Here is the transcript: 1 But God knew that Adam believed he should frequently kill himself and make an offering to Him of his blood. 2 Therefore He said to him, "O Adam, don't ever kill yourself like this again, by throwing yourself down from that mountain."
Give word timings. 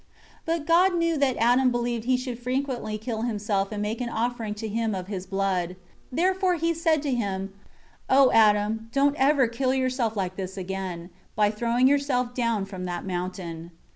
1 0.45 0.57
But 0.57 0.65
God 0.65 0.95
knew 0.95 1.15
that 1.19 1.37
Adam 1.37 1.69
believed 1.69 2.05
he 2.05 2.17
should 2.17 2.39
frequently 2.39 2.97
kill 2.97 3.21
himself 3.21 3.71
and 3.71 3.83
make 3.83 4.01
an 4.01 4.09
offering 4.09 4.55
to 4.55 4.67
Him 4.67 4.95
of 4.95 5.05
his 5.05 5.27
blood. 5.27 5.75
2 6.09 6.15
Therefore 6.15 6.55
He 6.55 6.73
said 6.73 7.03
to 7.03 7.13
him, 7.13 7.53
"O 8.09 8.31
Adam, 8.31 8.89
don't 8.91 9.15
ever 9.17 9.47
kill 9.47 9.75
yourself 9.75 10.17
like 10.17 10.37
this 10.37 10.57
again, 10.57 11.11
by 11.35 11.51
throwing 11.51 11.87
yourself 11.87 12.33
down 12.33 12.65
from 12.65 12.85
that 12.85 13.05
mountain." 13.05 13.69